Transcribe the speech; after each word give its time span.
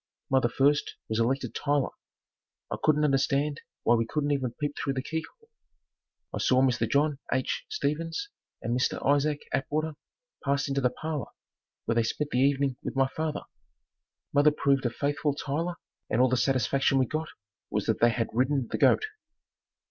Mother 0.31 0.49
first 0.49 0.95
was 1.09 1.19
elected 1.19 1.53
Tyler. 1.53 1.91
I 2.71 2.77
couldn't 2.81 3.03
understand 3.03 3.61
why 3.83 3.93
we 3.93 4.07
couldn't 4.07 4.31
even 4.31 4.55
peep 4.59 4.73
through 4.75 4.93
the 4.93 5.03
key 5.03 5.23
hole. 5.37 5.51
I 6.33 6.39
saw 6.39 6.63
Mr. 6.63 6.89
John 6.89 7.19
H. 7.31 7.67
Stevens 7.69 8.27
and 8.63 8.75
Mr. 8.75 8.97
Isaac 9.05 9.43
Atwater 9.53 9.93
pass 10.43 10.67
into 10.67 10.81
the 10.81 10.89
parlor 10.89 11.29
where 11.85 11.93
they 11.93 12.01
spent 12.01 12.31
the 12.31 12.39
evening 12.39 12.77
with 12.81 12.95
my 12.95 13.09
father. 13.09 13.41
Mother 14.33 14.49
proved 14.49 14.87
a 14.87 14.89
faithful 14.89 15.35
Tyler 15.35 15.75
and 16.09 16.19
all 16.19 16.29
the 16.29 16.35
satisfaction 16.35 16.97
we 16.97 17.05
got 17.05 17.29
was 17.69 17.85
that 17.85 17.99
they 17.99 18.09
had 18.09 18.29
"Ridden 18.33 18.69
the 18.71 18.79
goat." 18.79 19.05